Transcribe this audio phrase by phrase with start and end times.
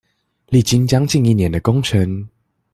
[0.47, 2.27] 歷經將近一年的工程